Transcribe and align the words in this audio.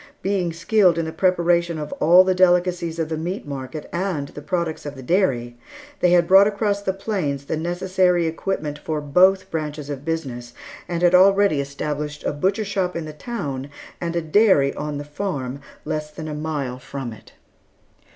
Being 0.23 0.51
skilled 0.51 0.97
in 0.97 1.05
the 1.05 1.11
preparation 1.11 1.77
of 1.77 1.93
all 1.99 2.23
the 2.23 2.33
delicacies 2.33 2.97
of 2.97 3.07
the 3.07 3.19
meat 3.19 3.45
market, 3.47 3.87
and 3.93 4.29
the 4.29 4.41
products 4.41 4.83
of 4.83 4.95
the 4.95 5.03
dairy, 5.03 5.59
they 5.99 6.09
had 6.13 6.27
brought 6.27 6.47
across 6.47 6.81
the 6.81 6.91
plains 6.91 7.45
the 7.45 7.55
necessary 7.55 8.25
equipment 8.25 8.79
for 8.79 8.99
both 8.99 9.51
branches 9.51 9.91
of 9.91 10.03
business, 10.03 10.55
and 10.87 11.03
had 11.03 11.13
already 11.13 11.61
established 11.61 12.23
a 12.23 12.33
butcher 12.33 12.65
shop 12.65 12.95
in 12.95 13.05
the 13.05 13.13
town 13.13 13.69
and 14.01 14.15
a 14.15 14.23
dairy 14.23 14.73
on 14.73 14.97
the 14.97 15.03
farm, 15.05 15.61
less 15.85 16.09
than 16.09 16.27
a 16.27 16.33
mile 16.33 16.79
from 16.79 17.13
it. 17.13 17.33